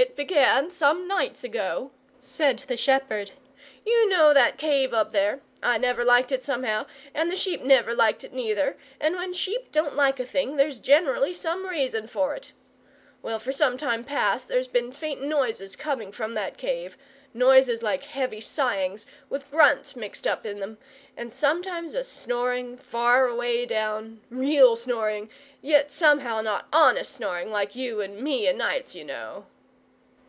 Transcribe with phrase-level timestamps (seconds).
[0.00, 3.32] "It began some nights ago," said the shepherd.
[3.84, 7.92] "You know that cave up there I never liked it, somehow, and the sheep never
[7.96, 12.36] liked it neither, and when sheep don't like a thing there's generally some reason for
[12.36, 12.52] it.
[13.22, 16.96] Well, for some time past there's been faint noises coming from that cave
[17.34, 20.78] noises like heavy sighings, with grunts mixed up in them;
[21.16, 25.28] and sometimes a snoring, far away down REAL snoring,
[25.60, 29.46] yet somehow not HONEST snoring, like you and me o'nights, you know!"